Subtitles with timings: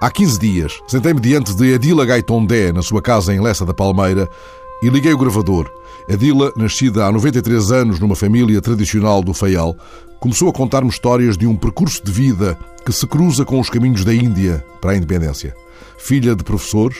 [0.00, 4.30] Há 15 dias, sentei-me diante de Adila Gaitondé, na sua casa em Lessa da Palmeira,
[4.82, 5.70] e liguei o gravador.
[6.10, 9.76] Adila, nascida há 93 anos numa família tradicional do Faial,
[10.18, 14.02] começou a contar-me histórias de um percurso de vida que se cruza com os caminhos
[14.02, 15.54] da Índia para a independência.
[15.98, 16.96] Filha de professores,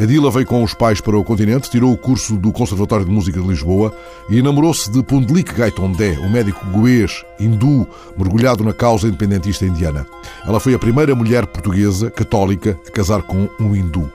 [0.00, 3.40] Adila veio com os pais para o continente, tirou o curso do Conservatório de Música
[3.40, 3.96] de Lisboa
[4.28, 7.86] e enamorou-se de Pundelik Gaitondé, um médico goês, hindu,
[8.18, 10.04] mergulhado na causa independentista indiana.
[10.44, 14.10] Ela foi a primeira mulher portuguesa, católica, a casar com um hindu.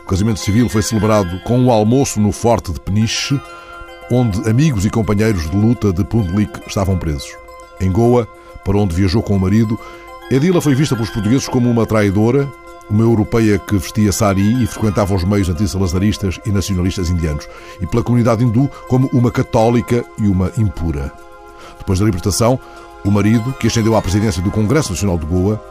[0.00, 3.38] O casamento civil foi celebrado com um almoço no forte de Peniche,
[4.12, 7.36] onde amigos e companheiros de luta de Pundelik estavam presos.
[7.80, 8.26] Em Goa,
[8.64, 9.78] para onde viajou com o marido,
[10.32, 12.48] Adila foi vista pelos portugueses como uma traidora
[12.90, 17.48] uma europeia que vestia sari e frequentava os meios antissalazaristas e nacionalistas indianos,
[17.80, 21.12] e pela comunidade hindu como uma católica e uma impura.
[21.78, 22.58] Depois da libertação,
[23.04, 25.62] o marido, que ascendeu à presidência do Congresso Nacional de Goa,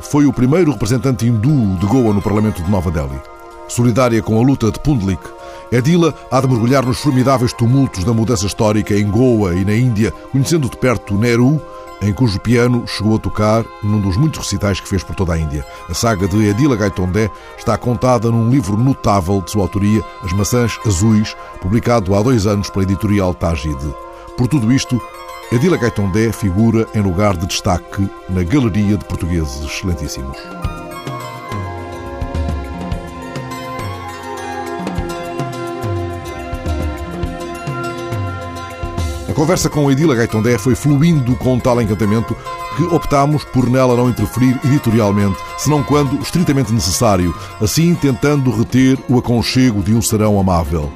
[0.00, 3.20] foi o primeiro representante hindu de Goa no Parlamento de Nova Delhi.
[3.68, 5.22] Solidária com a luta de Pundlik,
[5.70, 10.12] Edila há de mergulhar nos formidáveis tumultos da mudança histórica em Goa e na Índia,
[10.32, 11.62] conhecendo de perto Nehru
[12.02, 15.38] em cujo piano chegou a tocar num dos muitos recitais que fez por toda a
[15.38, 15.64] Índia.
[15.88, 20.78] A saga de Adila Gaitondé está contada num livro notável de sua autoria, As Maçãs
[20.86, 23.78] Azuis, publicado há dois anos pela editorial Tajid.
[24.36, 25.00] Por tudo isto,
[25.52, 30.38] Adila Gaitondé figura em lugar de destaque na galeria de portugueses excelentíssimos.
[39.30, 42.36] A conversa com Edila Gaitondé foi fluindo com tal encantamento
[42.76, 49.18] que optámos por nela não interferir editorialmente, senão quando estritamente necessário, assim tentando reter o
[49.18, 50.92] aconchego de um serão amável.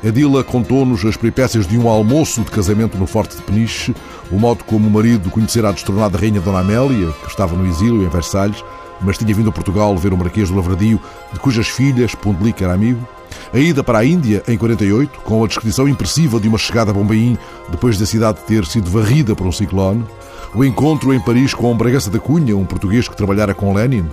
[0.00, 3.92] Edila contou-nos as peripécias de um almoço de casamento no Forte de Peniche,
[4.30, 8.04] o modo como o marido conhecera a destronada Rainha Dona Amélia, que estava no exílio
[8.04, 8.64] em Versalhes,
[9.00, 11.00] mas tinha vindo a Portugal ver o Marquês do Lavradio,
[11.32, 13.04] de cujas filhas Pondelic era amigo,
[13.52, 16.94] a ida para a Índia, em 48, com a descrição impressiva de uma chegada a
[16.94, 17.36] Bombaim
[17.70, 20.04] depois da cidade ter sido varrida por um ciclone,
[20.54, 24.06] o encontro em Paris com Bragança da Cunha, um português que trabalhara com Lenin,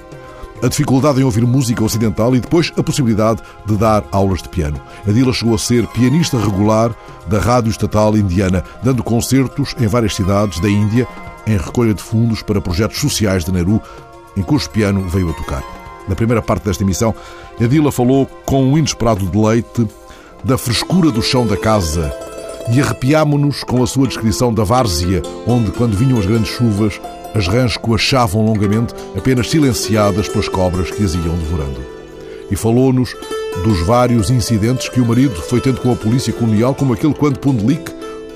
[0.62, 4.79] a dificuldade em ouvir música ocidental e depois a possibilidade de dar aulas de piano.
[5.08, 6.94] Adila chegou a ser pianista regular
[7.28, 11.08] da Rádio Estatal Indiana, dando concertos em várias cidades da Índia
[11.47, 13.81] em recolha de fundos para projetos sociais de Nehru,
[14.35, 15.78] em cujo piano veio a tocar.
[16.09, 17.14] Na primeira parte desta emissão,
[17.62, 19.88] Adila falou com um inesperado deleite
[20.44, 22.12] da frescura do chão da casa
[22.74, 27.00] e arrepiámo-nos com a sua descrição da várzea, onde, quando vinham as grandes chuvas,
[27.36, 31.80] as rãs coachavam longamente, apenas silenciadas pelas cobras que as iam devorando.
[32.50, 33.16] E falou-nos
[33.64, 37.40] dos vários incidentes que o marido foi tendo com a polícia colonial, como aquele quando
[37.40, 37.91] Pundelik,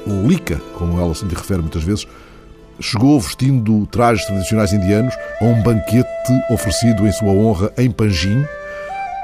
[0.06, 2.08] ou Lika, como ela se lhe refere muitas vezes,
[2.84, 6.08] chegou vestindo trajes tradicionais indianos a um banquete
[6.50, 8.46] oferecido em sua honra em Panjim,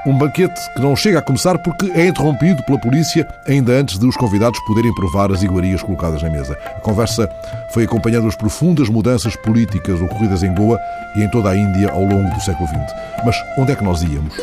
[0.06, 4.06] um banquete que não chega a começar porque é interrompido pela polícia ainda antes de
[4.06, 6.56] os convidados poderem provar as iguarias colocadas na mesa.
[6.76, 7.28] A conversa
[7.74, 10.78] foi acompanhando as profundas mudanças políticas ocorridas em Goa
[11.14, 12.94] e em toda a Índia ao longo do século XX.
[13.24, 14.34] Mas onde é que nós íamos?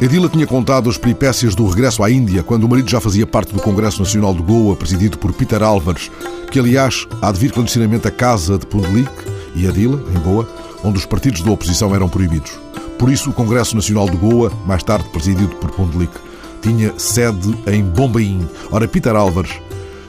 [0.00, 3.54] Edila tinha contado as peripécias do regresso à Índia quando o marido já fazia parte
[3.54, 6.10] do Congresso Nacional de Goa, presidido por Peter Álvares,
[6.50, 9.10] que aliás há de vir clandestinamente à casa de Pundelik
[9.54, 10.48] e Adila, em Goa,
[10.82, 12.58] onde os partidos da oposição eram proibidos.
[12.98, 16.12] Por isso, o Congresso Nacional de Goa, mais tarde presidido por Pundelik,
[16.60, 18.48] tinha sede em Bombaim.
[18.72, 19.52] Ora, Peter Álvares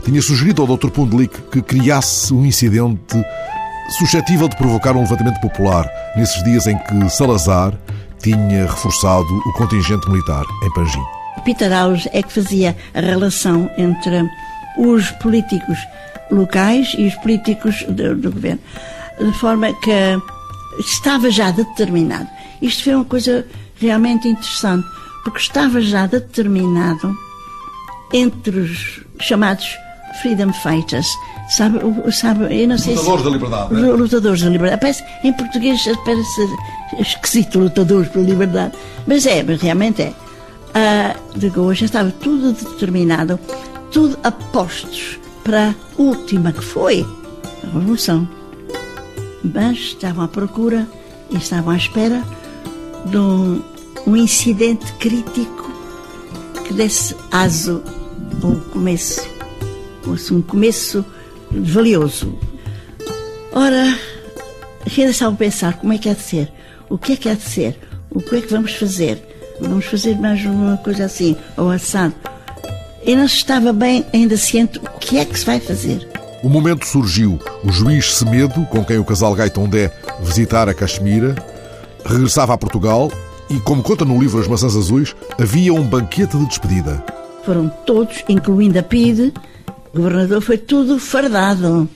[0.03, 0.89] tinha sugerido ao Dr.
[0.89, 3.23] Pundelik que criasse um incidente
[3.99, 7.73] suscetível de provocar um levantamento popular nesses dias em que Salazar
[8.25, 11.03] tinha reforçado o contingente militar em Panjim.
[11.45, 11.71] Peter
[12.11, 14.27] é que fazia a relação entre
[14.79, 15.77] os políticos
[16.31, 18.59] locais e os políticos do, do governo,
[19.19, 20.19] de forma que
[20.79, 22.27] estava já determinado.
[22.63, 24.87] Isto foi uma coisa realmente interessante,
[25.23, 27.15] porque estava já determinado
[28.11, 29.67] entre os chamados
[30.23, 31.07] freedom fighters,
[31.49, 31.79] sabe,
[32.11, 33.73] sabe eu não sei lutadores se, da liberdade.
[33.73, 33.91] Né?
[33.91, 34.81] Lutadores da liberdade.
[34.81, 36.47] Parece, em português parece
[36.99, 38.73] esquisito, lutadores pela liberdade,
[39.05, 40.13] mas é, mas realmente é.
[40.73, 43.39] Ah, de Goa já estava tudo determinado,
[43.91, 47.05] tudo a postos para a última que foi
[47.63, 48.27] a Revolução.
[49.41, 50.85] Mas estavam à procura
[51.29, 52.21] e estavam à espera
[53.05, 53.61] de um,
[54.05, 55.71] um incidente crítico
[56.67, 57.81] que desse aso
[58.43, 59.25] ao começo,
[60.03, 61.05] fosse um começo
[61.51, 62.37] valioso.
[63.51, 63.97] Ora,
[64.85, 66.51] ainda estavam a pensar como é que há de ser,
[66.89, 69.21] o que é que há de ser, o que é que vamos fazer.
[69.59, 72.13] Vamos fazer mais uma coisa assim, ou assado.
[73.05, 76.07] E não estava bem ainda ciente o que é que se vai fazer.
[76.43, 77.39] O momento surgiu.
[77.63, 81.35] O juiz Semedo, com quem o casal Gaitondé visitara Caxemira,
[82.05, 83.11] Regressava a Portugal
[83.49, 87.03] e, como conta no livro As Maçãs Azuis, havia um banquete de despedida.
[87.43, 89.33] Foram todos, incluindo a PIDE,
[89.95, 91.89] governador foi tudo fardado.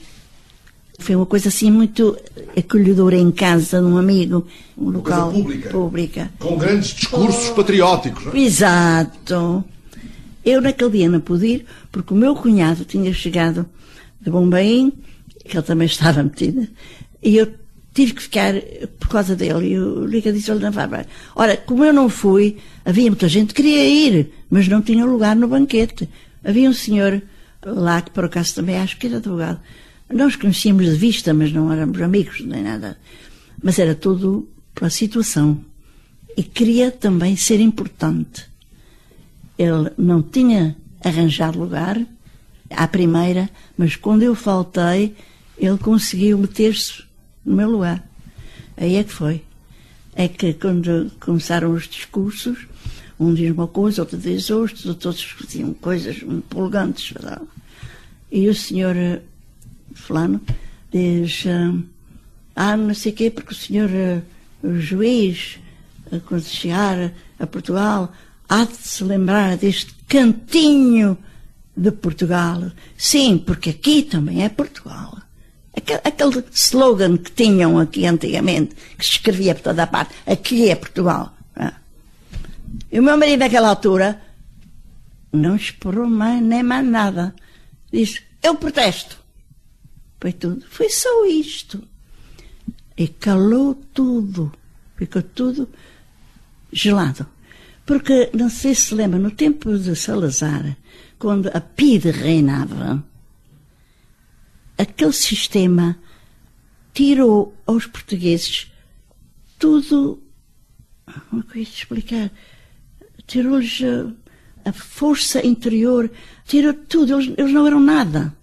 [0.98, 2.16] Foi uma coisa assim muito
[2.56, 5.70] acolhedora em casa de um amigo, um local pública.
[5.70, 6.30] pública.
[6.38, 8.24] Com grandes discursos patrióticos.
[8.26, 8.38] Não é?
[8.38, 9.64] Exato.
[10.44, 13.66] Eu naquele dia não pude ir porque o meu cunhado tinha chegado
[14.20, 14.92] de Bombaim,
[15.44, 16.66] que ele também estava metido,
[17.22, 17.48] e eu
[17.94, 18.54] tive que ficar
[18.98, 19.72] por causa dele.
[19.72, 21.04] E o Liga disse-lhe na Fábio,
[21.34, 25.34] Ora, como eu não fui, havia muita gente que queria ir, mas não tinha lugar
[25.34, 26.08] no banquete.
[26.44, 27.22] Havia um senhor
[27.64, 29.60] lá que por acaso também acho que era advogado.
[30.12, 32.98] Nós conhecíamos de vista, mas não éramos amigos nem nada.
[33.62, 35.64] Mas era tudo pela situação.
[36.36, 38.46] E queria também ser importante.
[39.58, 42.00] Ele não tinha arranjado lugar
[42.70, 45.14] à primeira, mas quando eu faltei,
[45.58, 47.04] ele conseguiu meter-se
[47.44, 48.04] no meu lugar.
[48.76, 49.42] Aí é que foi.
[50.14, 52.66] É que quando começaram os discursos,
[53.20, 57.10] um diz uma coisa, outro diz outra, todos diziam coisas empolgantes.
[57.12, 57.42] Verdade?
[58.32, 59.20] E o senhor eh,
[59.94, 60.40] fulano
[60.90, 61.72] diz, eh,
[62.56, 64.22] ah, não sei o quê, porque o senhor eh,
[64.62, 65.58] o juiz,
[66.26, 68.12] quando chegar a Portugal,
[68.48, 71.16] há de se lembrar deste cantinho
[71.76, 72.72] de Portugal.
[72.96, 75.18] Sim, porque aqui também é Portugal.
[75.76, 80.68] Aquele, aquele slogan que tinham aqui antigamente, que se escrevia por toda a parte, aqui
[80.68, 81.34] é Portugal.
[82.90, 84.20] E o meu marido naquela altura
[85.32, 87.34] não esperou mais nem mais nada.
[87.92, 89.18] Disse, eu protesto.
[90.20, 90.64] Foi tudo.
[90.68, 91.82] Foi só isto.
[92.96, 94.52] E calou tudo.
[94.96, 95.68] Ficou tudo
[96.72, 97.26] gelado.
[97.86, 100.76] Porque, não sei se lembra, no tempo de Salazar,
[101.18, 103.02] quando a PIDE reinava,
[104.78, 105.98] aquele sistema
[106.92, 108.70] tirou aos portugueses
[109.58, 110.22] tudo.
[111.28, 112.30] Como é que eu ia explicar?
[113.30, 113.80] Tirou-lhes
[114.64, 116.10] a, força interior,
[116.44, 117.14] tirou tudo.
[117.14, 118.34] Eles, eles não eram nada.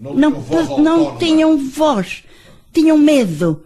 [0.00, 2.24] Não, Não, tinham voz não tinham voz.
[2.72, 3.62] Tinham medo.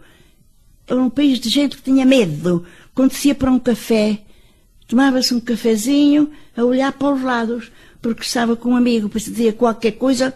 [0.87, 2.63] Era um país de gente que tinha medo.
[2.93, 4.21] Quando se ia para um café,
[4.87, 9.31] tomava-se um cafezinho a olhar para os lados, porque estava com um amigo, para se
[9.31, 10.31] dizia qualquer coisa,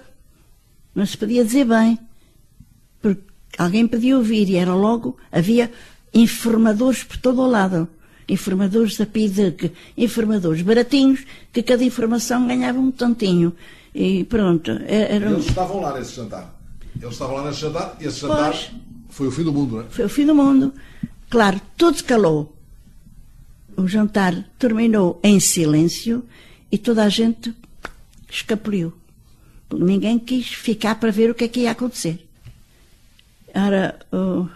[0.96, 2.00] não se podia dizer bem,
[3.00, 3.22] porque
[3.60, 5.72] alguém podia ouvir e era logo, havia
[6.12, 7.88] informadores por todo o lado.
[8.30, 13.54] Informadores da PIDE, que- informadores baratinhos, que cada informação ganhava um tantinho.
[13.94, 16.56] E pronto, é- era, Eles estavam lá nesse jantar.
[17.02, 18.72] Eles estavam lá nesse jantar e esse jantar Pois.
[19.10, 19.86] foi o fim do mundo, não é?
[19.90, 20.74] foi o fim do mundo.
[21.30, 22.56] Claro, tudo calou.
[23.76, 26.24] O jantar terminou em silêncio
[26.72, 27.54] e toda a gente
[28.30, 28.94] escapuliu.
[29.74, 32.28] Ninguém quis ficar para ver o que é que ia acontecer.
[33.56, 34.48] Ora, o,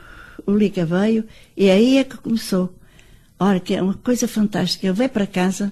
[0.45, 1.23] o Lica veio
[1.57, 2.73] e aí é que começou.
[3.43, 4.87] Ora, que é uma coisa fantástica.
[4.87, 5.69] Ele veio para casa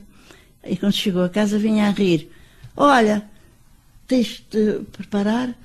[0.61, 2.29] e quando chegou a casa vinha a rir.
[2.75, 3.23] Olha,
[4.05, 5.57] tens de preparar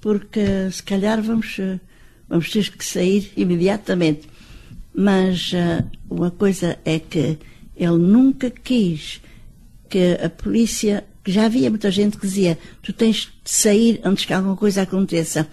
[0.00, 1.56] porque se calhar vamos,
[2.28, 4.28] vamos ter que sair imediatamente.
[4.94, 7.36] Mas eh, uma coisa é que
[7.74, 9.20] ele nunca quis
[9.88, 14.24] que a polícia, que já havia muita gente que dizia, tu tens de sair antes
[14.24, 15.48] que alguma coisa aconteça.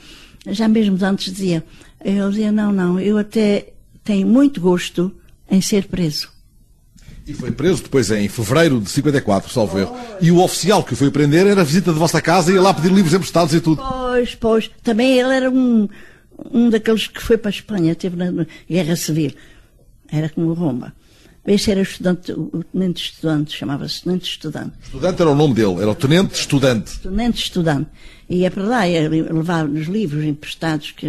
[0.45, 1.63] Já mesmo antes dizia,
[2.05, 3.73] ele dizia, não, não, eu até
[4.03, 5.11] tenho muito gosto
[5.49, 6.29] em ser preso.
[7.27, 9.97] E foi preso depois em fevereiro de 54, salvo erro.
[10.21, 12.61] E o oficial que o foi prender era a visita de vossa casa e ia
[12.61, 13.83] lá pedir livros emprestados e tudo.
[13.85, 14.71] Pois, pois.
[14.81, 15.89] Também ele era um,
[16.51, 19.33] um daqueles que foi para a Espanha, teve na, Guerra Civil.
[20.09, 20.93] Era como Roma.
[21.45, 24.73] Este era o estudante, o tenente estudante, chamava-se tenente estudante.
[24.83, 26.99] Estudante era o nome dele, era o tenente estudante.
[26.99, 27.89] Tenente estudante.
[28.29, 31.07] E é para lá, ia levar nos livros emprestados, que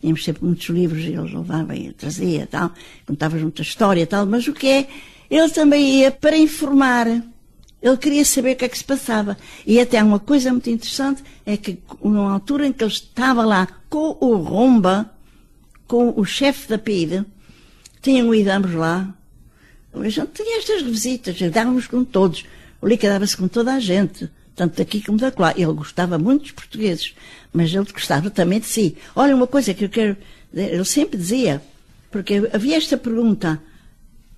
[0.00, 2.72] tínhamos sempre muitos livros, e ele levava e trazia tal,
[3.06, 4.88] contava muita história tal, mas o que é?
[5.30, 7.06] Ele também ia para informar.
[7.82, 9.38] Ele queria saber o que é que se passava.
[9.66, 13.66] E até uma coisa muito interessante é que, numa altura em que ele estava lá
[13.88, 15.10] com o Romba,
[15.86, 17.24] com o chefe da PIDE,
[18.02, 19.14] tinham ido ambos lá.
[19.94, 22.44] A gente tinha estas visitas, dávamos com todos.
[22.82, 24.28] O Lica dava-se com toda a gente,
[24.60, 25.54] tanto daqui como da lá.
[25.56, 27.14] Ele gostava muito dos portugueses,
[27.50, 28.94] mas ele gostava também de si.
[29.16, 30.18] Olha, uma coisa que eu quero.
[30.52, 31.62] Ele sempre dizia,
[32.10, 33.58] porque havia esta pergunta: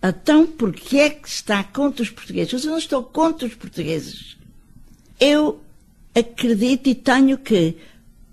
[0.01, 2.65] então porquê é que está contra os portugueses?
[2.65, 4.37] Eu não estou contra os portugueses.
[5.19, 5.61] Eu
[6.15, 7.77] acredito e tenho que,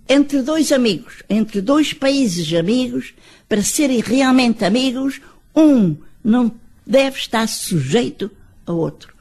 [0.08, 3.16] entre dois amigos, entre dois países amigos,
[3.48, 5.20] para serem realmente amigos,
[5.56, 6.52] um não
[6.86, 8.30] deve estar sujeito
[8.64, 9.19] ao outro.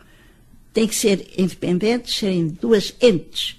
[0.78, 3.56] Tem que ser independentes, serem duas entes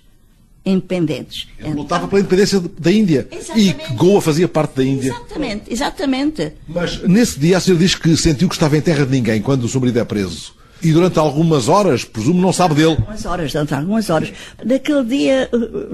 [0.65, 1.49] independentes.
[1.59, 3.69] Ele lutava pela independência da Índia exatamente.
[3.69, 5.09] e que Goa fazia parte da Índia.
[5.09, 6.53] Exatamente, exatamente.
[6.65, 9.65] Mas nesse dia a senhora diz que sentiu que estava em terra de ninguém quando
[9.65, 10.55] o seu marido é preso.
[10.81, 12.91] E durante algumas horas, presumo, não sabe dele.
[12.91, 14.31] Algumas horas, durante algumas horas.
[14.63, 15.49] Daquele dia,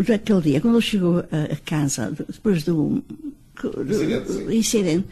[0.08, 3.04] daquele dia, quando ele chegou a casa, depois do,
[3.64, 5.08] do incidente,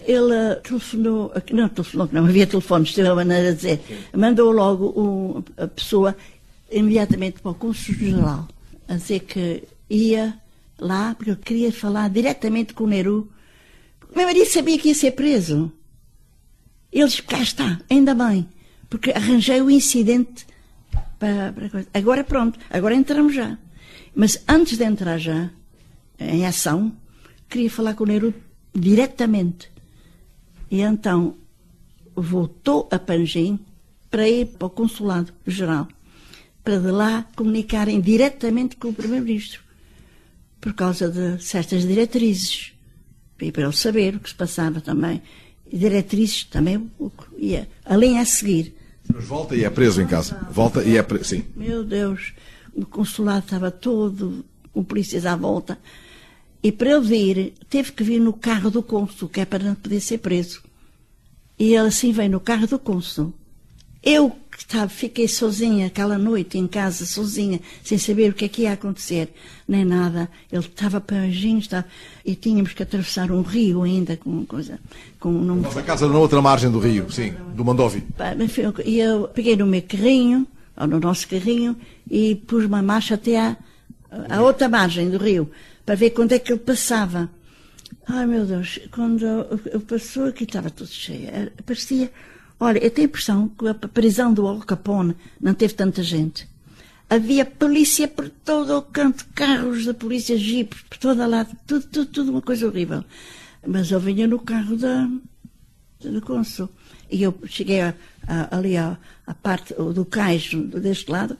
[0.00, 3.80] ele telefonou, não telefonou, não havia telefones, teve a maneira de dizer,
[4.14, 6.16] mandou logo um, a pessoa
[6.70, 8.48] imediatamente para o Consul-Geral
[8.88, 10.38] a dizer que ia
[10.78, 13.30] lá porque eu queria falar diretamente com o Neru.
[14.14, 15.72] Meu marido sabia que ia ser preso.
[16.92, 18.48] Eles, cá está, ainda bem,
[18.88, 20.46] porque arranjei o incidente
[21.18, 23.58] para, para Agora pronto, agora entramos já.
[24.14, 25.50] Mas antes de entrar já
[26.18, 26.92] em ação,
[27.48, 28.34] queria falar com o Neru
[28.72, 29.73] diretamente.
[30.74, 31.36] E então
[32.16, 33.60] voltou a Panjim
[34.10, 35.86] para ir para o Consulado Geral
[36.64, 39.60] para de lá comunicarem diretamente com o Primeiro-Ministro,
[40.60, 42.72] por causa de certas diretrizes,
[43.38, 45.22] e para ele saber o que se passava também.
[45.70, 46.90] E diretrizes também
[47.36, 48.74] ia, além a seguir.
[49.12, 50.34] Mas volta e é preso em casa.
[50.50, 51.44] Volta e é preso, sim.
[51.54, 52.32] Meu Deus,
[52.72, 55.78] o consulado estava todo, com polícias à volta.
[56.62, 59.74] E para ele vir, teve que vir no carro do cônsul, que é para não
[59.74, 60.62] poder ser preso.
[61.58, 63.32] E ele assim veio no carro do cônsul.
[64.02, 68.62] Eu estava, fiquei sozinha aquela noite em casa, sozinha, sem saber o que é que
[68.62, 69.32] ia acontecer,
[69.66, 70.28] nem nada.
[70.52, 71.86] Ele estava para estava,
[72.24, 74.78] e tínhamos que atravessar um rio ainda com coisa.
[75.18, 75.56] Com, num...
[75.56, 78.04] Nossa casa na outra margem do rio, sim, do Mandovi.
[78.84, 80.46] E eu peguei no meu carrinho,
[80.76, 81.74] ou no nosso carrinho,
[82.10, 83.56] e pus uma marcha até à,
[84.28, 85.50] à outra margem do rio,
[85.86, 87.30] para ver quando é que ele passava.
[88.06, 92.10] Ai meu Deus, quando eu passou aqui estava tudo cheio, parecia
[92.58, 96.48] Olha, eu tenho a impressão que a prisão do Al Capone não teve tanta gente.
[97.10, 102.06] Havia polícia por todo o canto, carros da polícia, jipes, por todo lado, tudo, tudo,
[102.06, 103.04] tudo uma coisa horrível.
[103.66, 105.08] Mas eu vinha no carro da,
[106.00, 106.68] do cônsul.
[107.10, 107.94] E eu cheguei a,
[108.26, 108.96] a, ali à
[109.42, 111.36] parte do cais deste lado,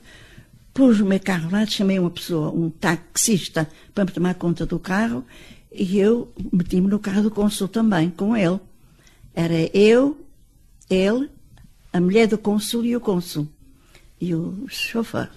[0.75, 4.78] pus o meu carro lá, chamei uma pessoa, um taxista, para me tomar conta do
[4.78, 5.25] carro,
[5.75, 8.61] e eu meti-me no carro do cônsul também, com ele.
[9.35, 10.16] Era eu,
[10.88, 11.28] ele,
[11.93, 13.49] a mulher do cônsul e o cônsul.
[14.21, 15.28] E o chofer.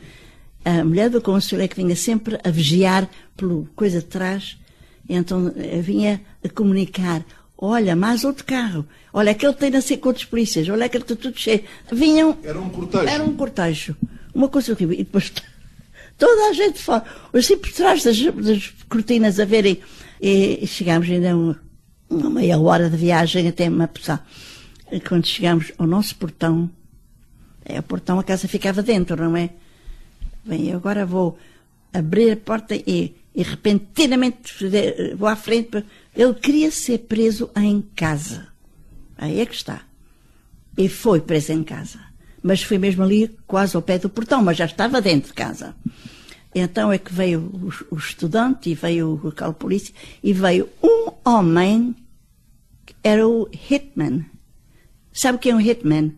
[0.63, 4.57] A mulher do cônsul é que vinha sempre a vigiar pelo coisa de trás.
[5.09, 7.25] E então eh, vinha a comunicar.
[7.57, 8.85] Olha, mais outro carro.
[9.11, 10.69] Olha, aquele tem não sei quantos polícias.
[10.69, 11.63] Olha, aquele está tudo cheio.
[11.91, 12.37] Vinham.
[12.43, 13.07] Era um cortejo.
[13.07, 13.95] Era um cortejo.
[14.35, 14.93] Uma coisa horrível.
[14.93, 15.33] E depois
[16.17, 17.03] toda a gente fora.
[17.33, 19.81] Assim por trás das, das cortinas a verem.
[20.21, 21.59] E chegámos ainda uma,
[22.09, 24.23] uma meia hora de viagem até Mapuçá
[25.07, 26.69] quando chegámos ao nosso portão,
[27.65, 29.49] é o portão, a casa ficava dentro, não é?
[30.45, 31.37] Bem, eu agora vou
[31.93, 34.53] abrir a porta e, e repentinamente
[35.17, 35.83] vou à frente.
[36.15, 38.47] Ele queria ser preso em casa.
[39.17, 39.81] Aí é que está.
[40.77, 41.99] E foi preso em casa.
[42.41, 45.75] Mas foi mesmo ali, quase ao pé do portão, mas já estava dentro de casa.
[46.59, 51.11] Então é que veio o, o estudante e veio o local polícia e veio um
[51.23, 51.95] homem,
[53.03, 54.25] era o hitman,
[55.17, 56.13] Sabe o que é um hitman?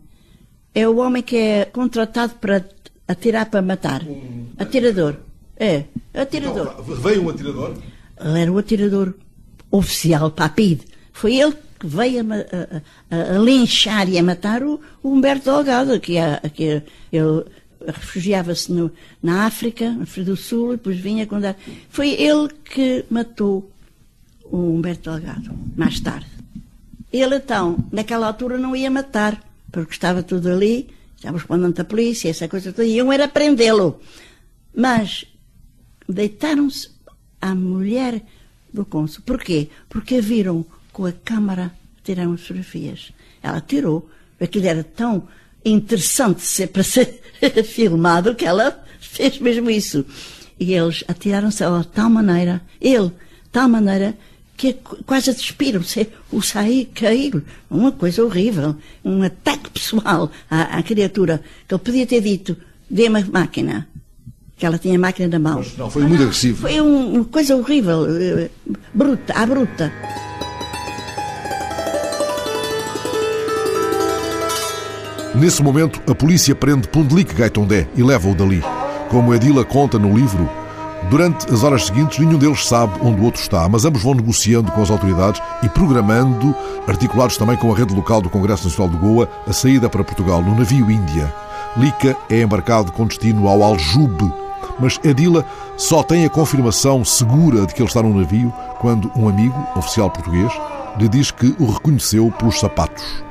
[0.74, 2.62] É o homem que é contratado para
[3.08, 4.02] atirar para matar.
[4.02, 4.48] Um...
[4.58, 5.16] Atirador.
[5.56, 6.74] É, atirador.
[6.78, 7.78] Então, veio um atirador?
[8.20, 9.14] Ele era o atirador
[9.70, 10.52] oficial para a.
[11.14, 15.50] Foi ele que veio a, a, a, a linchar e a matar o, o Humberto
[15.50, 17.44] Delgado, que, é, que ele
[17.86, 18.72] refugiava-se
[19.22, 21.54] na África, no África do Sul, e depois vinha quando...
[21.88, 23.70] Foi ele que matou
[24.44, 26.26] o Humberto Delgado, mais tarde.
[27.12, 31.84] Ele então, naquela altura, não ia matar, porque estava tudo ali, estava o comandante da
[31.84, 34.00] polícia, essa coisa toda, iam era prendê-lo.
[34.74, 35.24] Mas
[36.08, 36.90] deitaram-se
[37.40, 38.22] à mulher
[38.72, 39.22] do cônsul.
[39.24, 39.68] Porquê?
[39.88, 41.72] Porque a viram com a câmara
[42.04, 43.12] tirar as fotografias.
[43.42, 44.08] Ela tirou,
[44.40, 45.26] aquilo era tão
[45.64, 47.19] interessante para ser
[47.64, 50.04] filmado que ela fez mesmo isso.
[50.58, 54.14] E eles atiraram-se de tal maneira, ele, de tal maneira
[54.56, 54.74] que
[55.06, 61.74] quase despiram-se, o sair cair, uma coisa horrível, um ataque pessoal à, à criatura, que
[61.74, 62.54] ele podia ter dito,
[62.88, 63.88] dê-me a máquina,
[64.58, 65.58] que ela tinha a máquina na mão.
[65.60, 66.60] Mas não, foi muito agressivo.
[66.60, 68.50] Foi um, uma coisa horrível, eh,
[68.92, 69.90] bruta, à bruta.
[75.34, 78.62] Nesse momento, a polícia prende Pundelik Gaitondé e leva-o dali.
[79.08, 80.48] Como Edila conta no livro,
[81.08, 84.70] Durante as horas seguintes, nenhum deles sabe onde o outro está, mas ambos vão negociando
[84.70, 86.54] com as autoridades e programando,
[86.86, 90.42] articulados também com a rede local do Congresso Nacional de Goa, a saída para Portugal
[90.42, 91.32] no navio Índia.
[91.76, 94.30] Lica é embarcado com destino ao Aljube,
[94.78, 95.44] Mas Edila
[95.76, 100.10] só tem a confirmação segura de que ele está no navio quando um amigo, oficial
[100.10, 100.52] português,
[100.98, 103.29] lhe diz que o reconheceu pelos sapatos.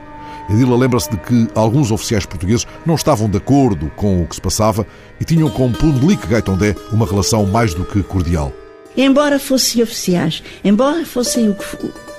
[0.50, 4.42] Edila lembra-se de que alguns oficiais portugueses não estavam de acordo com o que se
[4.42, 4.86] passava
[5.20, 8.52] e tinham com Pundlik Gaitondé uma relação mais do que cordial.
[8.98, 11.56] Embora fossem oficiais, embora fossem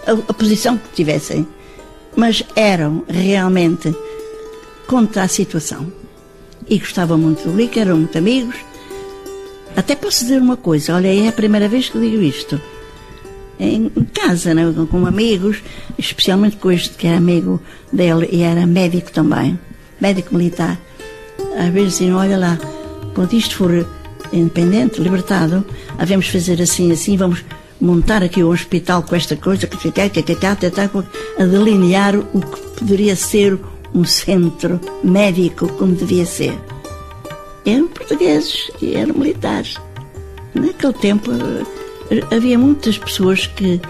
[0.06, 1.46] a, a posição que tivessem,
[2.16, 3.94] mas eram realmente
[4.86, 5.92] contra a situação.
[6.68, 8.56] E gostavam muito do Lick, eram muito amigos.
[9.76, 12.60] Até posso dizer uma coisa, olha, é a primeira vez que digo isto
[13.60, 15.62] em casa, né, com amigos,
[15.98, 17.60] especialmente com este que era amigo
[17.92, 19.58] dele e era médico também,
[20.00, 20.80] médico militar.
[21.58, 22.58] Às vezes diziam, olha lá,
[23.14, 23.86] quando isto for
[24.32, 25.64] independente, libertado,
[25.98, 27.44] havemos fazer assim, assim, vamos
[27.80, 29.68] montar aqui um hospital com esta coisa,
[31.38, 33.58] a delinear o que poderia ser
[33.94, 36.56] um centro médico como devia ser.
[37.66, 39.76] Eram portugueses e eram militares.
[40.54, 41.30] Naquele tempo
[42.30, 43.80] havia muitas pessoas que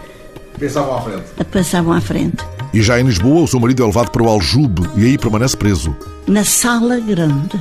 [0.59, 1.25] pensavam à frente.
[1.51, 2.45] Pensavam à frente.
[2.73, 5.57] E já em Lisboa, o seu marido é levado para o Aljube e aí permanece
[5.57, 5.97] preso.
[6.27, 7.59] Na sala grande.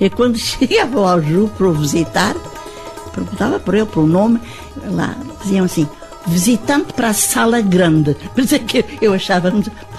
[0.00, 2.34] E quando chegava ao Aljube para o visitar,
[3.14, 4.40] perguntava por ele, pelo nome,
[4.84, 5.86] lá diziam assim:
[6.26, 8.16] visitante para a sala grande.
[8.36, 9.52] Mas é que eu achava,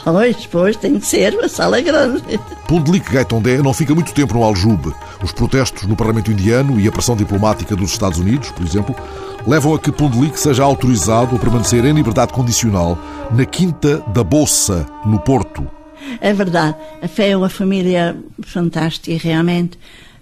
[0.04, 2.40] pois, pois, tem de ser a sala grande.
[2.68, 4.94] Pundlik Gaitondé não fica muito tempo no Aljube.
[5.24, 8.96] Os protestos no Parlamento Indiano e a pressão diplomática dos Estados Unidos, por exemplo,
[9.46, 12.98] levam a que Pundlik seja autorizado a permanecer em liberdade condicional
[13.32, 15.68] na Quinta da Bolsa, no Porto.
[16.20, 16.76] É verdade.
[17.02, 19.78] A fé é uma família fantástica, realmente.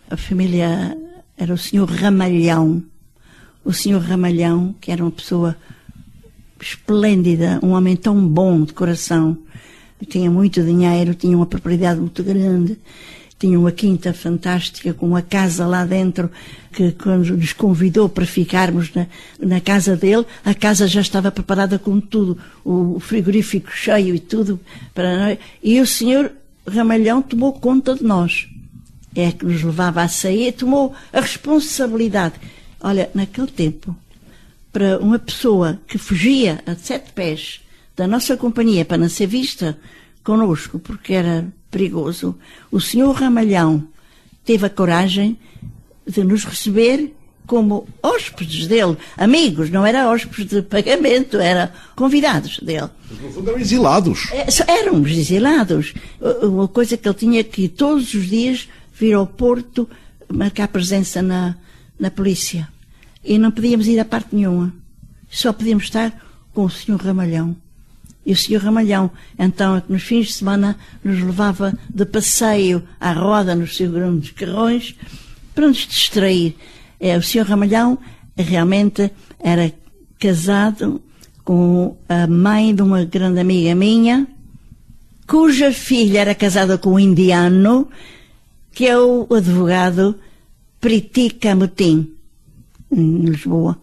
[0.09, 0.97] A família
[1.37, 2.83] era o senhor Ramalhão.
[3.63, 5.55] O senhor Ramalhão, que era uma pessoa
[6.61, 9.37] esplêndida, um homem tão bom de coração.
[10.07, 12.77] Tinha muito dinheiro, tinha uma propriedade muito grande
[13.39, 16.29] tinha uma quinta fantástica com uma casa lá dentro
[16.73, 19.07] que quando nos convidou para ficarmos na,
[19.39, 24.59] na casa dele, a casa já estava preparada com tudo, o frigorífico cheio e tudo
[24.93, 25.37] para nós.
[25.63, 26.31] E o senhor
[26.67, 28.47] Ramalhão tomou conta de nós.
[29.15, 32.35] É que nos levava a sair, tomou a responsabilidade.
[32.81, 33.95] Olha, naquele tempo,
[34.71, 37.61] para uma pessoa que fugia a sete pés
[37.95, 39.77] da nossa companhia para não ser vista
[40.23, 42.37] conosco, porque era perigoso.
[42.71, 43.87] O senhor Ramalhão
[44.45, 45.37] teve a coragem
[46.07, 47.13] de nos receber
[47.45, 52.89] como hóspedes dele, amigos, não era hóspedes de pagamento, era convidados dele.
[53.09, 54.27] Mas no fundo eram exilados.
[54.31, 55.93] É, éramos exilados.
[56.43, 59.89] Uma coisa que ele tinha que todos os dias vir ao Porto
[60.31, 61.55] marcar presença na,
[61.99, 62.67] na polícia.
[63.23, 64.73] E não podíamos ir a parte nenhuma.
[65.29, 66.13] Só podíamos estar
[66.53, 67.55] com o senhor Ramalhão.
[68.25, 73.55] E o senhor Ramalhão, então, nos fins de semana, nos levava de passeio à roda
[73.55, 74.95] nos seus grandes carrões
[75.55, 76.55] para nos distrair.
[76.99, 77.97] É, o senhor Ramalhão
[78.37, 79.71] realmente era
[80.19, 81.01] casado
[81.43, 84.27] com a mãe de uma grande amiga minha,
[85.25, 87.87] cuja filha era casada com um indiano,
[88.71, 90.15] que é o advogado
[90.79, 92.13] Priti Camutim,
[92.91, 93.77] em Lisboa.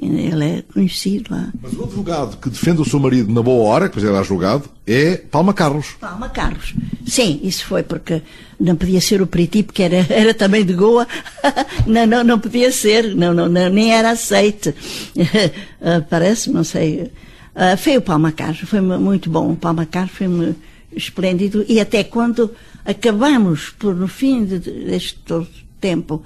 [0.00, 1.52] Ele é conhecido lá.
[1.60, 4.70] Mas o advogado que defende o seu marido na boa hora, que depois era julgado,
[4.86, 5.96] é Palma Carlos.
[6.00, 6.72] Palma Carlos.
[7.04, 8.22] Sim, isso foi porque
[8.60, 11.04] não podia ser o Periti, porque era, era também de Goa.
[11.84, 14.68] não, não, não podia ser, não, não, não nem era aceite.
[14.68, 17.10] uh, Parece, não sei.
[17.56, 19.50] Uh, foi o Palma Carlos, foi muito bom.
[19.50, 20.54] O Palma Carlos foi
[20.92, 21.64] esplêndido.
[21.68, 22.52] E até quando
[22.84, 25.48] acabamos, por no fim de, deste todo
[25.80, 26.22] tempo,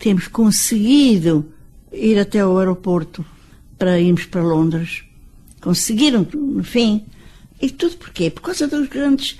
[0.00, 1.53] temos conseguido
[1.94, 3.24] ir até o aeroporto
[3.78, 5.04] para irmos para Londres.
[5.60, 7.04] Conseguiram, no fim.
[7.60, 8.30] E tudo porquê?
[8.30, 9.38] Por causa dos grandes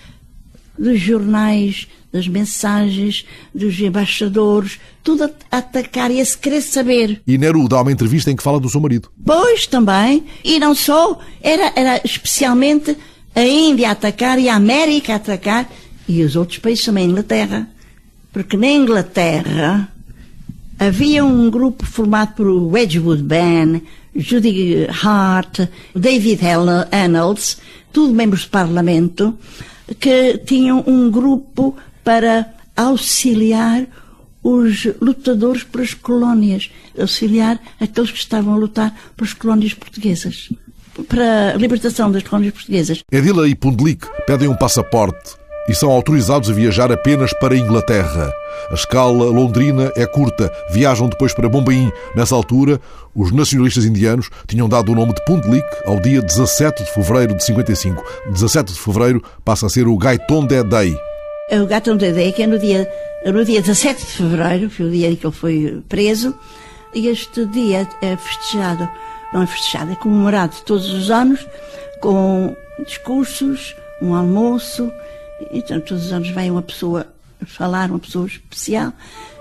[0.79, 7.23] dos jornais, das mensagens, dos embaixadores, tudo a atacar e a se querer saber.
[7.27, 9.11] E Neru dá uma entrevista em que fala do seu marido.
[9.25, 10.25] Pois, também.
[10.45, 12.97] E não só, era, era especialmente
[13.35, 15.69] a Índia a atacar e a América a atacar
[16.09, 17.69] e os outros países também, a Inglaterra.
[18.33, 19.94] Porque na Inglaterra
[20.79, 23.83] havia um grupo formado por Wedgwood Ben,
[24.15, 25.61] Judy Hart,
[25.95, 26.41] David
[26.93, 27.59] Annals,
[27.93, 29.39] tudo membros do Parlamento,
[29.99, 33.87] que tinham um grupo para auxiliar
[34.43, 40.51] os lutadores pelas colónias, auxiliar aqueles que estavam a lutar pelas colónias portuguesas,
[41.09, 43.03] para a libertação das colónias portuguesas.
[43.11, 48.33] Edila e Pundlik pedem um passaporte e são autorizados a viajar apenas para a Inglaterra.
[48.71, 50.53] A escala londrina é curta.
[50.71, 51.91] Viajam depois para Bombaim.
[52.15, 52.81] Nessa altura,
[53.15, 57.45] os nacionalistas indianos tinham dado o nome de Pundlik ao dia 17 de fevereiro de
[57.45, 58.03] 55.
[58.31, 60.97] 17 de fevereiro passa a ser o Gaitonde Day.
[61.49, 62.91] É o Gatão Dedé, que é no dia,
[63.27, 66.35] no dia 17 de fevereiro, foi o dia em que ele foi preso,
[66.95, 68.89] e este dia é festejado,
[69.33, 71.47] não é festejado, é comemorado todos os anos,
[72.01, 74.91] com discursos, um almoço,
[75.51, 77.07] então todos os anos vem uma pessoa
[77.47, 78.93] falar, uma pessoa especial,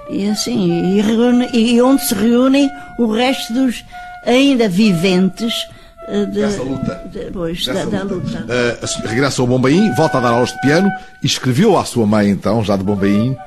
[0.09, 3.83] e assim, e, reúne, e onde se reúnem o resto dos
[4.25, 5.53] ainda viventes
[6.07, 7.01] eh, de, Dessa luta.
[7.11, 8.45] De, pois, Dessa da, da luta.
[8.45, 12.29] Uh, regressa ao Bombaim, volta a dar aulas de piano e escreveu à sua mãe,
[12.29, 13.37] então, já de Bombaim,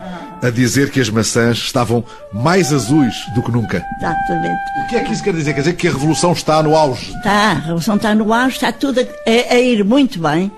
[0.42, 3.85] a dizer que as maçãs estavam mais azuis do que nunca.
[3.98, 4.61] Exatamente.
[4.85, 5.54] O que é que isso quer dizer?
[5.54, 7.14] Quer dizer que a revolução está no auge?
[7.16, 10.50] Está, a revolução está no auge, está tudo a, a ir muito bem,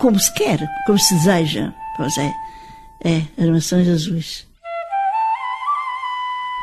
[0.00, 1.72] como se quer, como se deseja.
[1.96, 2.32] Pois é,
[3.04, 4.46] é, as maçãs azuis.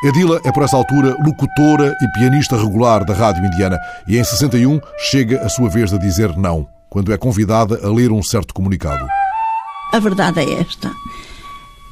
[0.04, 4.80] Edila é, por essa altura, locutora e pianista regular da Rádio Indiana e, em 61,
[5.10, 9.08] chega a sua vez de dizer não, quando é convidada a ler um certo comunicado.
[9.93, 10.91] A verdade é esta.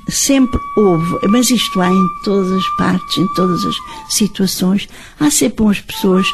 [0.07, 3.75] Sempre houve, mas isto há em todas as partes, em todas as
[4.09, 4.87] situações,
[5.19, 6.27] há sempre umas pessoas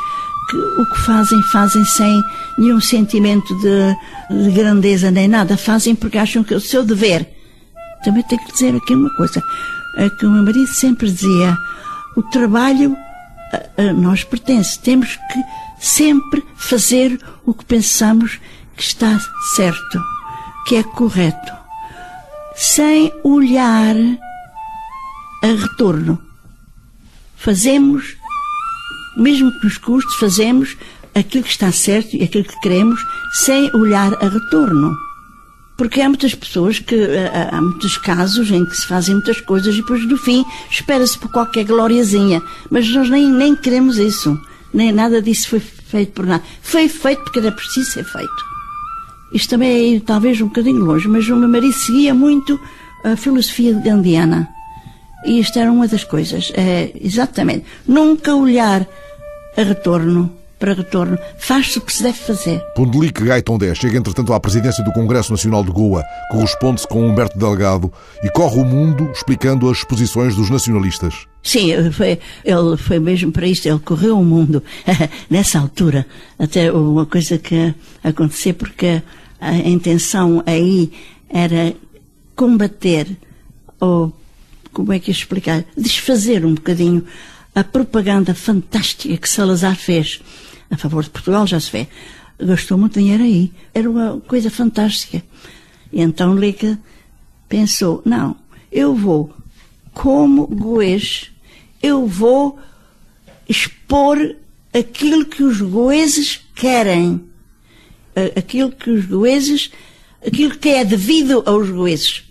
[0.51, 2.21] que o que fazem, fazem sem
[2.57, 7.25] nenhum sentimento de, de grandeza nem nada, fazem porque acham que é o seu dever.
[8.03, 9.41] Também tenho que dizer aqui uma coisa
[9.97, 11.57] é que o meu marido sempre dizia:
[12.15, 12.97] o trabalho
[13.77, 15.43] a, a nós pertence, temos que
[15.79, 18.39] sempre fazer o que pensamos
[18.75, 19.19] que está
[19.55, 20.01] certo,
[20.67, 21.53] que é correto,
[22.55, 23.95] sem olhar
[25.43, 26.21] a retorno.
[27.35, 28.17] Fazemos,
[29.21, 30.75] mesmo que nos custe, fazemos
[31.13, 32.99] aquilo que está certo e aquilo que queremos,
[33.33, 34.95] sem olhar a retorno.
[35.77, 39.73] Porque há muitas pessoas que, eh, há muitos casos em que se fazem muitas coisas
[39.73, 42.41] e depois no fim espera-se por qualquer gloriazinha.
[42.69, 44.39] Mas nós nem, nem queremos isso.
[44.73, 46.43] Nem nada disso foi feito por nada.
[46.61, 48.51] Foi feito porque era preciso ser feito.
[49.33, 52.59] Isto também é talvez um bocadinho longe, mas o meu marido seguia muito
[53.03, 54.47] a filosofia gandiana.
[55.25, 56.51] E isto era uma das coisas.
[56.55, 57.65] É, exatamente.
[57.87, 58.87] Nunca olhar
[59.57, 61.17] a retorno para retorno.
[61.39, 62.59] Faz-se o que se deve fazer.
[62.75, 67.91] Pondelique Gaitondé chega, entretanto, à presidência do Congresso Nacional de Goa, corresponde-se com Humberto Delgado
[68.23, 71.25] e corre o mundo explicando as posições dos nacionalistas.
[71.41, 74.63] Sim, foi, ele foi mesmo para isto, ele correu o mundo
[75.27, 76.05] nessa altura.
[76.37, 79.01] Até uma coisa que aconteceu, porque
[79.39, 80.91] a intenção aí
[81.27, 81.73] era
[82.35, 83.07] combater,
[83.79, 84.13] ou
[84.71, 87.03] como é que explicar, desfazer um bocadinho
[87.53, 90.21] a propaganda fantástica que Salazar fez
[90.69, 91.87] a favor de Portugal, já se vê.
[92.39, 93.51] Gastou muito dinheiro aí.
[93.73, 95.21] Era uma coisa fantástica.
[95.91, 96.79] E então Lica
[97.49, 98.37] pensou, não,
[98.71, 99.33] eu vou,
[99.93, 101.29] como goês,
[101.83, 102.57] eu vou
[103.49, 104.17] expor
[104.73, 107.21] aquilo que os goeses querem.
[108.35, 109.71] Aquilo que os goeses,
[110.25, 112.30] aquilo que é devido aos goeses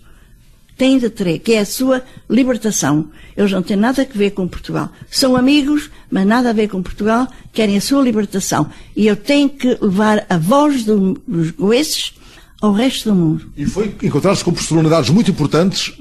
[0.81, 3.11] têm de ter, que é a sua libertação.
[3.37, 4.89] Eles não têm nada a ver com Portugal.
[5.11, 8.67] São amigos, mas nada a ver com Portugal, querem a sua libertação.
[8.95, 12.13] E eu tenho que levar a voz dos goeses
[12.59, 13.51] ao resto do mundo.
[13.55, 15.93] E foi encontrar-se com personalidades muito importantes